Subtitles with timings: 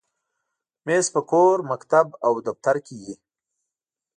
[0.85, 3.13] مېز په کور، مکتب، او دفتر کې وي.